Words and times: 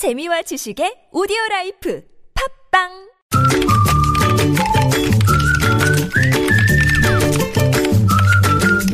재미와 0.00 0.40
지식의 0.40 1.12
오디오 1.12 1.36
라이프 1.50 2.00
팟빵 2.72 2.88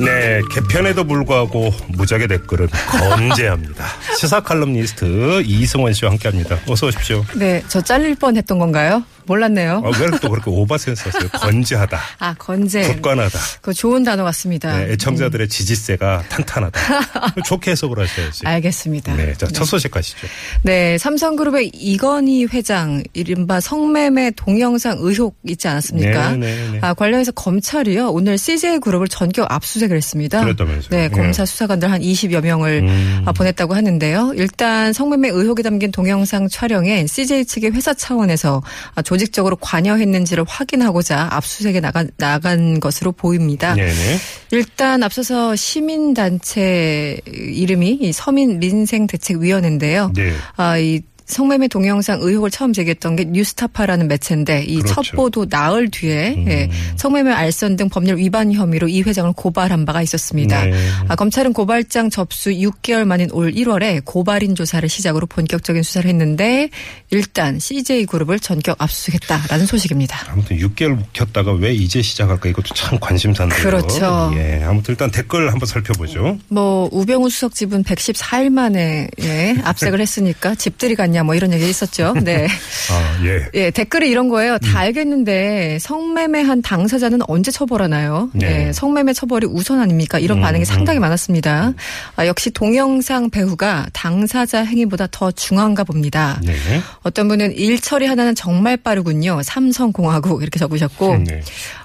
네, 0.05 0.41
개편에도 0.51 1.05
불구하고 1.05 1.71
무적의 1.91 2.27
댓글은 2.27 2.67
건재합니다. 2.67 3.85
시사 4.19 4.41
칼럼니스트 4.41 5.43
이승원 5.47 5.93
씨와 5.93 6.11
함께합니다. 6.11 6.59
어서 6.69 6.89
오십시오. 6.89 7.25
네, 7.37 7.63
저 7.69 7.81
잘릴 7.81 8.17
뻔 8.17 8.37
했던 8.37 8.59
건가요? 8.59 9.05
몰랐네요. 9.27 9.83
아, 9.85 9.99
왜 10.01 10.16
또 10.16 10.31
그렇게 10.31 10.51
over 10.51 10.78
sense 10.78 11.11
썼어요? 11.11 11.29
건재하다. 11.35 11.99
아, 12.19 12.35
건재. 12.35 12.83
굳건하다. 12.83 13.39
그 13.61 13.75
좋은 13.75 14.05
단어 14.05 14.25
같습니다. 14.25 14.77
네, 14.79 14.93
애청자들의 14.93 15.49
지지세가 15.49 16.25
탄탄하다. 16.29 16.81
좋게 17.47 17.73
해석을 17.73 17.99
하셔야지. 17.99 18.47
알겠습니다. 18.47 19.15
네, 19.17 19.35
자, 19.35 19.47
첫 19.47 19.65
소식 19.65 19.91
가시죠. 19.91 20.27
네, 20.63 20.99
삼성그룹의 20.99 21.73
이건희 21.75 22.47
회장 22.47 23.03
이른바 23.13 23.61
성매매 23.61 24.33
동영상 24.37 24.97
의혹 25.01 25.37
있지 25.45 25.69
않았습니까? 25.69 26.33
네, 26.33 26.37
네, 26.39 26.71
네. 26.73 26.79
아, 26.83 26.95
관련해서 26.95 27.33
검찰이요 27.33 28.11
오늘 28.11 28.39
CJ 28.39 28.79
그룹을 28.81 29.09
전격 29.09 29.51
압수수색을 29.51 29.97
했습니다. 29.97 30.41
그랬다면서요. 30.41 30.91
네, 30.91 31.09
네. 31.09 31.09
검사 31.09 31.45
수사관들 31.45 31.91
한 31.91 32.01
20여 32.01 32.41
명을 32.43 32.83
음. 32.83 33.23
아, 33.25 33.33
보냈다고 33.33 33.75
하는데요. 33.75 34.33
일단 34.37 34.93
성매매 34.93 35.29
의혹이 35.29 35.63
담긴 35.63 35.91
동영상 35.91 36.49
촬영에 36.49 37.07
CJ 37.07 37.45
측의 37.47 37.73
회사 37.73 37.93
차원에서 37.95 38.63
아, 38.95 39.03
조직적으로 39.17 39.57
관여했는지를 39.57 40.45
확인하고자 40.47 41.29
압수수색에 41.33 41.81
나간, 41.81 42.11
나간 42.19 42.81
것으로 42.81 43.13
보입니다. 43.13 43.75
네네. 43.75 44.19
일단 44.51 45.03
앞서서 45.03 45.57
시민단체 45.57 47.21
이름이 47.27 47.99
이 48.03 48.13
서민민생대책위원회인데요. 48.13 50.13
네. 50.15 50.35
아, 50.57 50.79
이 50.79 51.01
성매매 51.27 51.69
동영상 51.69 52.21
의혹을 52.23 52.51
처음 52.51 52.73
제기했던 52.73 53.17
게 53.17 53.25
뉴스타파라는 53.25 54.07
매체인데 54.07 54.63
이첫 54.63 54.95
그렇죠. 54.95 55.17
보도 55.17 55.47
나흘 55.49 55.91
뒤에 55.91 56.35
음. 56.35 56.49
예, 56.49 56.71
성매매 56.95 57.33
알선 57.33 57.77
등 57.77 57.89
법률 57.89 58.19
위반 58.19 58.53
혐의로 58.53 58.87
이 58.87 59.03
회장을 59.03 59.33
고발한 59.33 59.85
바가 59.85 60.03
있었습니다. 60.03 60.65
네. 60.65 60.73
아, 61.09 61.17
검찰은 61.17 61.53
고발장 61.53 62.11
접수 62.11 62.51
6개월 62.51 63.05
만인 63.05 63.29
올 63.33 63.53
1월에 63.53 64.03
고발인 64.05 64.55
조사를 64.55 64.89
시작으로 64.89 65.27
본격적인 65.27 65.83
수사를 65.83 66.09
했는데 66.09 66.71
일단 67.11 67.59
CJ 67.59 68.07
그룹을 68.07 68.39
전격 68.39 68.81
압수수색했다라는 68.81 69.67
소식입니다. 69.67 70.31
아무튼 70.31 70.57
6개월 70.59 70.95
묵혔다가 70.95 71.53
왜 71.53 71.75
이제 71.75 72.03
시작할까 72.03 72.49
이것도 72.51 72.75
참 72.75 72.99
관심사인데요. 73.01 73.63
그렇죠. 73.63 74.33
예, 74.37 74.63
아무튼 74.65 74.93
일단 74.93 75.11
댓글 75.11 75.51
한번 75.51 75.67
살펴보죠. 75.67 76.39
뭐 76.49 76.89
우병우 76.93 77.29
수석 77.31 77.55
집은 77.55 77.83
114일 77.83 78.51
만에 78.51 79.09
예, 79.23 79.57
압색을 79.65 80.01
했으니까 80.01 80.55
집들이 80.55 80.95
갔냐 80.95 81.16
뭐 81.23 81.35
이런 81.35 81.53
얘기 81.53 81.69
있었죠. 81.69 82.15
네. 82.23 82.47
아, 82.91 83.25
예. 83.25 83.47
예, 83.55 83.71
댓글이 83.71 84.09
이런 84.09 84.29
거예요. 84.29 84.59
다 84.59 84.81
알겠는데 84.81 85.79
성매매한 85.81 86.63
당사자는 86.63 87.21
언제 87.29 87.51
처벌하나요? 87.51 88.31
네. 88.33 88.69
예, 88.69 88.73
성매매 88.73 89.13
처벌이 89.13 89.47
우선 89.47 89.81
아닙니까? 89.81 90.19
이런 90.19 90.39
음, 90.39 90.43
반응이 90.43 90.63
음. 90.63 90.65
상당히 90.65 90.99
많았습니다. 90.99 91.73
아, 92.17 92.27
역시 92.27 92.51
동영상 92.51 93.31
배우가 93.31 93.87
당사자 93.93 94.65
행위보다 94.65 95.07
더 95.11 95.31
중요한가 95.31 95.85
봅니다. 95.85 96.41
네. 96.45 96.55
어떤 97.03 97.29
분은 97.29 97.53
일 97.53 97.81
처리 97.81 98.07
하나는 98.07 98.35
정말 98.35 98.77
빠르군요. 98.77 99.41
삼성공화국 99.43 100.43
이렇게 100.43 100.59
적으셨고 100.59 101.19
네. 101.27 101.43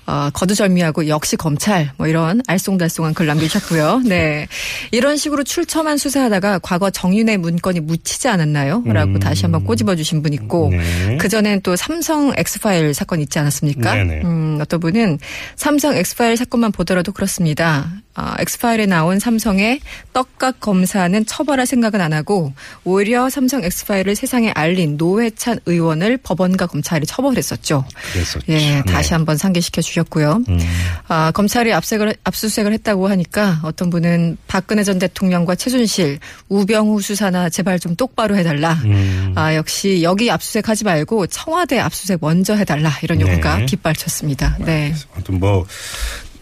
어, 0.07 0.29
거두절미하고 0.33 1.07
역시 1.07 1.38
검찰 1.38 1.91
뭐 1.97 2.07
이런 2.07 2.41
알쏭달쏭한 2.43 3.13
글 3.13 3.27
남기셨고요. 3.27 4.01
네. 4.05 4.47
이런 4.91 5.16
식으로 5.16 5.43
출처만 5.43 5.97
수사하다가 5.97 6.59
과거 6.59 6.89
정윤회 6.89 7.38
문건이 7.38 7.79
묻히지 7.79 8.27
않았나요? 8.27 8.83
라고 8.85 9.11
음. 9.11 9.19
다시 9.22 9.44
한번 9.44 9.64
꼬집어 9.64 9.95
주신 9.95 10.22
분 10.22 10.33
있고 10.33 10.69
네. 10.69 11.17
그전엔 11.17 11.61
또 11.61 11.75
삼성 11.75 12.33
엑스파일 12.36 12.94
사건 12.94 13.22
있지 13.22 13.39
않았습니까? 13.39 13.94
네네. 13.95 14.22
음, 14.23 14.58
어떤 14.61 14.80
분은 14.80 15.19
삼성 15.55 15.95
엑스파일 15.95 16.36
사건만 16.38 16.72
보더라도 16.72 17.12
그렇습니다. 17.12 17.90
아, 18.13 18.35
엑스파일에 18.40 18.88
나온 18.88 19.19
삼성의 19.19 19.79
떡값 20.12 20.59
검사는 20.59 21.25
처벌할 21.25 21.66
생각은 21.66 22.01
안 22.01 22.12
하고 22.12 22.51
오히려 22.84 23.29
삼성 23.29 23.63
엑스파일을 23.63 24.16
세상에 24.16 24.51
알린 24.51 24.97
노회찬 24.97 25.59
의원을 25.66 26.18
법원과 26.18 26.68
검찰이 26.68 27.06
처벌했었죠. 27.06 27.85
그랬었죠. 28.12 28.45
예, 28.50 28.84
다시 28.85 29.09
네. 29.09 29.16
한번 29.16 29.38
상기시켜 29.38 29.81
주셨고요. 29.81 30.44
음. 30.50 30.59
아, 31.07 31.31
검찰이 31.31 31.72
압색을, 31.72 32.16
압수수색을 32.25 32.74
했다고 32.74 33.07
하니까 33.07 33.62
어떤 33.63 33.90
분은 33.90 34.38
박근혜 34.47 34.84
전 34.84 35.00
대통령과 35.00 35.56
최순실, 35.56 36.19
우병우 36.50 37.00
수사나 37.01 37.50
제발 37.50 37.79
좀 37.79 37.95
똑바로 37.95 38.35
해달라. 38.35 38.74
음. 38.84 39.10
아, 39.35 39.55
역시 39.55 40.01
여기 40.03 40.29
압수수색 40.29 40.69
하지 40.69 40.83
말고 40.83 41.27
청와대 41.27 41.79
압수수색 41.79 42.19
먼저 42.22 42.55
해달라. 42.55 42.91
이런 43.01 43.22
요구가 43.22 43.57
네. 43.57 43.66
빗발쳤습니다. 43.66 44.57
네. 44.59 44.94
아무튼 45.13 45.39
뭐 45.39 45.66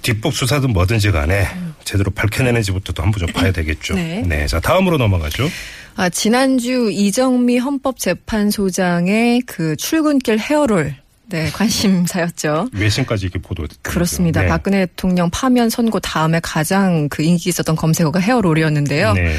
뒷북 0.02 0.34
수사든 0.34 0.72
뭐든지 0.72 1.12
간에 1.12 1.48
제대로 1.84 2.12
밝혀내는지부터도 2.12 3.04
한번 3.04 3.20
좀 3.20 3.34
봐야 3.34 3.52
되겠죠. 3.52 3.96
네. 3.96 4.48
자 4.48 4.60
다음으로 4.60 4.98
넘어가죠. 4.98 5.50
아, 5.96 6.08
지난주 6.10 6.90
이정미 6.92 7.58
헌법재판소장의 7.58 9.42
그 9.42 9.76
출근길 9.76 10.40
헤어롤. 10.40 10.96
네, 11.30 11.50
관심사였죠. 11.52 12.70
외신까지 12.74 13.26
이렇게 13.26 13.40
보도. 13.40 13.68
그렇습니다. 13.84 14.42
네. 14.42 14.48
박근혜 14.48 14.86
대통령 14.88 15.30
파면 15.30 15.70
선고 15.70 16.00
다음에 16.00 16.40
가장 16.42 17.08
그 17.10 17.22
인기 17.22 17.50
있었던 17.50 17.76
검색어가 17.76 18.20
헤어롤이었는데요. 18.20 19.14
네. 19.14 19.36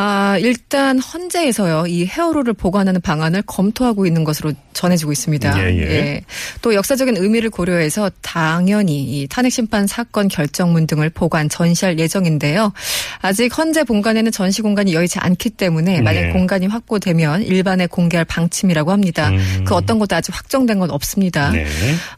아, 0.00 0.38
일단 0.38 1.00
헌재에서요. 1.00 1.86
이 1.88 2.06
헤어롤을 2.06 2.52
보관하는 2.52 3.00
방안을 3.00 3.42
검토하고 3.42 4.06
있는 4.06 4.22
것으로 4.22 4.52
전해지고 4.72 5.10
있습니다. 5.10 5.58
예, 5.60 5.76
예. 5.76 6.22
또 6.62 6.74
역사적인 6.74 7.16
의미를 7.16 7.50
고려해서 7.50 8.10
당연히 8.22 9.02
이 9.02 9.26
탄핵 9.28 9.50
심판 9.50 9.86
사건 9.86 10.28
결정문 10.28 10.86
등을 10.86 11.10
보관 11.10 11.48
전시할 11.48 11.98
예정인데요. 11.98 12.72
아직 13.20 13.56
헌재 13.56 13.84
본관에는 13.84 14.32
전시 14.32 14.62
공간이 14.62 14.94
여의치 14.94 15.18
않기 15.18 15.50
때문에 15.50 16.00
만약 16.02 16.20
네. 16.20 16.32
공간이 16.32 16.66
확보되면 16.66 17.42
일반에 17.42 17.86
공개할 17.86 18.24
방침이라고 18.24 18.92
합니다. 18.92 19.30
음. 19.30 19.64
그 19.66 19.74
어떤 19.74 19.98
것도 19.98 20.16
아직 20.16 20.34
확정된 20.36 20.78
건 20.78 20.90
없습니다. 20.90 21.50
네. 21.50 21.66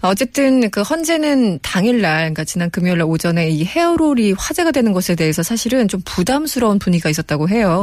어쨌든 0.02 0.70
그 0.70 0.82
헌재는 0.82 1.60
당일날 1.62 2.20
그러니까 2.20 2.44
지난 2.44 2.70
금요일 2.70 2.98
날 2.98 3.06
오전에 3.06 3.48
이 3.50 3.64
헤어롤이 3.64 4.32
화제가 4.38 4.70
되는 4.72 4.92
것에 4.92 5.14
대해서 5.14 5.42
사실은 5.42 5.88
좀 5.88 6.00
부담스러운 6.04 6.78
분위기가 6.78 7.10
있었다고 7.10 7.48
해요. 7.48 7.82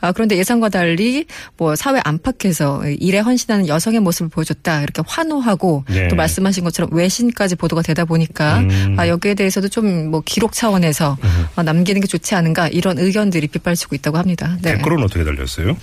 아, 0.00 0.12
그런데 0.12 0.36
예상과 0.36 0.68
달리 0.68 1.26
뭐 1.56 1.76
사회 1.76 2.00
안팎에서 2.04 2.82
일에 3.00 3.18
헌신하는 3.18 3.68
여성의 3.68 4.00
모습을 4.00 4.28
보여줬다 4.28 4.82
이렇게 4.82 5.02
환호하고 5.06 5.84
네. 5.90 6.08
또 6.08 6.16
말씀하신 6.16 6.64
것처럼 6.64 6.92
외신까지 6.92 7.56
보도가 7.56 7.82
되다 7.82 8.04
보니까 8.04 8.58
음. 8.58 8.96
아, 8.98 9.06
여기에 9.08 9.34
대해서도 9.34 9.68
좀 9.68 10.10
뭐 10.10 10.22
기록 10.24 10.52
차원에서 10.52 11.16
어, 11.56 11.62
남기는 11.62 12.00
게 12.00 12.06
좋지 12.06 12.34
않은가 12.34 12.68
이런 12.68 12.98
의견들이 12.98 13.48
빗발치고 13.48 13.94
있다고 13.96 14.18
합니다. 14.18 14.56
네. 14.62 14.74
댓글은 14.74 15.02
어떻게 15.02 15.24
달렸어요? 15.24 15.76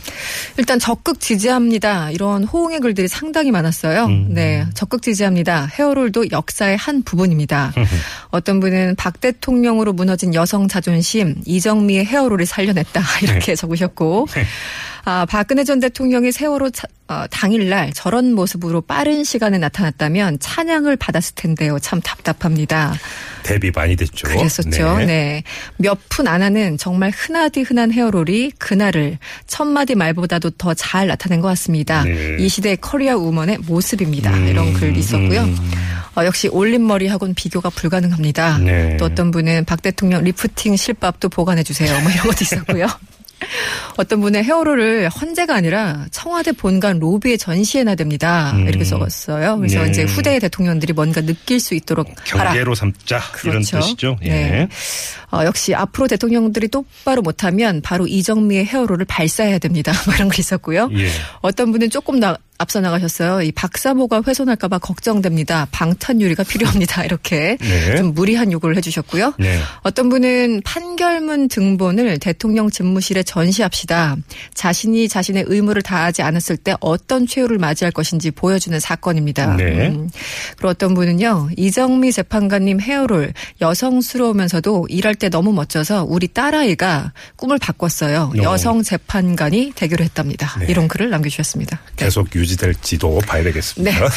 일단 0.57 0.79
적극 0.79 1.19
지지합니다. 1.19 2.11
이런 2.11 2.43
호응의 2.43 2.79
글들이 2.79 3.07
상당히 3.07 3.51
많았어요. 3.51 4.05
음. 4.05 4.27
네, 4.29 4.65
적극 4.73 5.01
지지합니다. 5.01 5.67
헤어롤도 5.73 6.31
역사의 6.31 6.77
한 6.77 7.03
부분입니다. 7.03 7.73
어떤 8.29 8.59
분은 8.59 8.95
박 8.97 9.19
대통령으로 9.19 9.93
무너진 9.93 10.33
여성 10.33 10.67
자존심 10.67 11.35
이정미의 11.45 12.05
헤어롤이 12.05 12.45
살려냈다 12.45 13.01
이렇게 13.23 13.55
적으셨고. 13.55 14.27
아, 15.09 15.25
박근혜 15.25 15.63
전 15.63 15.79
대통령이 15.79 16.33
세월호 16.33 16.69
차- 16.71 16.85
어, 17.07 17.23
당일날 17.31 17.93
저런 17.93 18.33
모습으로 18.33 18.81
빠른 18.81 19.23
시간에 19.23 19.57
나타났다면 19.57 20.39
찬양을 20.41 20.97
받았을 20.97 21.33
텐데요. 21.35 21.79
참 21.79 22.01
답답합니다. 22.01 22.93
대비 23.43 23.71
많이 23.73 23.95
됐죠. 23.95 24.27
그랬었죠. 24.27 24.97
네. 24.97 25.43
몇푼 25.77 26.27
안 26.27 26.41
하는 26.41 26.77
정말 26.77 27.11
흔하디 27.15 27.61
흔한 27.61 27.93
헤어롤이 27.93 28.51
그날을 28.59 29.17
첫 29.47 29.63
마디 29.63 29.95
말보다도 29.95 30.49
더 30.57 30.73
잘 30.73 31.07
나타낸 31.07 31.39
것 31.39 31.47
같습니다. 31.47 32.03
네. 32.03 32.35
이 32.41 32.49
시대의 32.49 32.75
커리어 32.81 33.15
우먼의 33.17 33.59
모습입니다. 33.59 34.33
음, 34.33 34.45
이런 34.49 34.73
글 34.73 34.97
있었고요. 34.97 35.43
음. 35.43 35.57
어, 36.17 36.25
역시 36.25 36.49
올림머리하고는 36.49 37.33
비교가 37.33 37.69
불가능합니다. 37.69 38.57
네. 38.57 38.97
또 38.97 39.05
어떤 39.05 39.31
분은 39.31 39.63
박 39.63 39.81
대통령 39.81 40.25
리프팅 40.25 40.75
실밥도 40.75 41.29
보관해 41.29 41.63
주세요. 41.63 41.97
뭐 42.01 42.11
이런 42.11 42.25
것도 42.27 42.39
있었고요. 42.41 42.87
어떤 43.97 44.21
분은 44.21 44.43
헤어롤을 44.43 45.09
헌재가 45.09 45.55
아니라 45.55 46.05
청와대 46.11 46.51
본관 46.51 46.99
로비에 46.99 47.37
전시해놔야 47.37 47.95
됩니다. 47.95 48.51
음. 48.55 48.67
이렇게 48.67 48.83
적었어요. 48.83 49.57
그래서 49.57 49.83
네. 49.83 49.89
이제 49.89 50.03
후대의 50.03 50.39
대통령들이 50.39 50.93
뭔가 50.93 51.21
느낄 51.21 51.59
수 51.59 51.75
있도록 51.75 52.07
하라. 52.31 52.51
경계로 52.51 52.75
삼자 52.75 53.21
이런 53.43 53.63
그렇죠. 53.63 53.79
뜻이죠. 53.79 54.17
예. 54.23 54.29
네. 54.29 54.67
어, 55.31 55.43
역시 55.43 55.75
앞으로 55.75 56.07
대통령들이 56.07 56.69
똑바로 56.69 57.21
못하면 57.21 57.81
바로 57.81 58.07
이정미의 58.07 58.65
헤어롤을 58.65 59.05
발사해야 59.05 59.59
됩니다. 59.59 59.91
뭐 60.05 60.15
이런 60.15 60.29
거 60.29 60.35
있었고요. 60.39 60.89
예. 60.93 61.09
어떤 61.41 61.71
분은 61.71 61.89
조금 61.89 62.19
나, 62.19 62.37
앞서 62.57 62.81
나가셨어요. 62.81 63.41
이 63.43 63.51
박사모가 63.51 64.23
훼손할까봐 64.25 64.79
걱정됩니다. 64.79 65.67
방탄 65.71 66.19
유리가 66.21 66.43
필요합니다. 66.43 67.03
이렇게 67.05 67.57
네. 67.59 67.97
좀 67.97 68.13
무리한 68.13 68.51
요구를 68.51 68.75
해주셨고요. 68.77 69.35
네. 69.37 69.59
어떤 69.83 70.09
분은 70.09 70.61
판결문 70.63 71.49
등본을 71.49 72.17
대통령 72.17 72.69
집무실에 72.69 73.21
전시합시다. 73.23 74.17
자신이 74.55 75.07
자신의 75.07 75.45
의무를 75.47 75.81
다하지 75.81 76.23
않았을 76.23 76.57
때 76.57 76.75
어떤 76.79 77.27
최후를 77.27 77.59
맞이할 77.59 77.91
것인지 77.91 78.31
보여주는 78.31 78.79
사건입니다. 78.79 79.55
네. 79.55 79.89
음. 79.89 80.09
그리고 80.55 80.69
어떤 80.69 80.93
분은요. 80.95 81.49
이정미 81.57 82.11
재판관님 82.11 82.79
헤어롤 82.81 83.33
여성스러우면서도 83.61 84.87
일할 84.89 85.13
때 85.13 85.29
너무 85.29 85.53
멋져서 85.53 86.05
우리 86.09 86.27
딸아이가 86.27 87.13
꿈을 87.35 87.59
바꿨어요. 87.59 88.31
어. 88.35 88.41
여성 88.41 88.81
재판관이 88.81 89.73
되기로 89.75 90.03
했답니다. 90.03 90.57
네. 90.59 90.65
이런 90.69 90.87
글을 90.87 91.11
남겨주셨습니다. 91.11 91.79
네. 91.97 92.05
계속 92.05 92.33
유 92.35 92.46
지될지도 92.47 93.19
봐야 93.27 93.43
되겠습니다. 93.43 94.07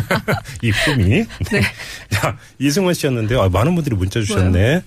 이 0.62 0.72
꿈이. 0.84 1.24
네. 1.50 1.62
자, 2.08 2.36
이승원 2.58 2.94
씨였는데, 2.94 3.36
아, 3.38 3.48
많은 3.48 3.74
분들이 3.74 3.94
문자 3.94 4.20
주셨네. 4.20 4.82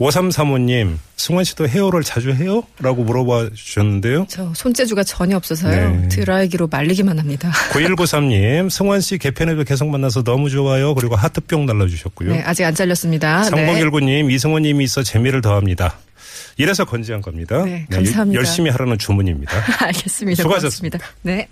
5335님, 0.00 0.96
승원 1.16 1.44
씨도 1.44 1.68
헤어를 1.68 2.02
자주 2.02 2.32
해요? 2.32 2.62
라고 2.78 3.04
물어봐 3.04 3.50
주셨는데요. 3.54 4.26
저 4.30 4.50
손재주가 4.54 5.04
전혀 5.04 5.36
없어서요. 5.36 5.90
네. 5.90 6.08
드라이기로 6.08 6.68
말리기만 6.68 7.18
합니다. 7.18 7.52
9193님, 7.72 8.70
승원 8.70 9.02
씨 9.02 9.18
개편에도 9.18 9.62
계속 9.64 9.88
만나서 9.90 10.22
너무 10.22 10.48
좋아요. 10.48 10.94
그리고 10.94 11.16
하트뿅 11.16 11.66
날라주셨고요. 11.66 12.32
네, 12.32 12.40
아직 12.40 12.64
안 12.64 12.74
잘렸습니다. 12.74 13.42
네. 13.50 13.50
3019님, 13.50 14.32
이승원님이 14.32 14.84
있어 14.84 15.02
재미를 15.02 15.42
더합니다. 15.42 15.98
이래서 16.56 16.86
건지한 16.86 17.20
겁니다. 17.20 17.62
네, 17.64 17.86
감사합니다. 17.90 18.38
열심히 18.38 18.70
하라는 18.70 18.96
주문입니다. 18.96 19.52
알겠습니다. 19.84 20.42
수고하셨습니다. 20.42 20.98
고맙습니다. 20.98 21.20
네. 21.22 21.48